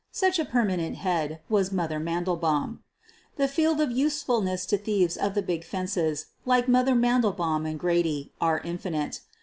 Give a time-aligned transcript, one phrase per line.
[0.11, 1.99] Such a permanent head was" Mother* *.
[1.99, 2.79] Mandelbaum.
[3.35, 8.31] The field of usefulness to thieves of the big "fences" like" Mother" Mandelbaum and Grady
[8.41, 9.19] are infinite.